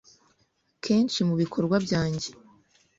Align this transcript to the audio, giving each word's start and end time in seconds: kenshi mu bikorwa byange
kenshi 0.83 1.19
mu 1.27 1.35
bikorwa 1.41 1.75
byange 1.85 2.29